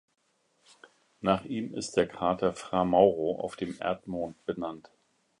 [1.19, 4.89] Nach ihm ist der Krater Fra Mauro auf dem Erdmond benannt.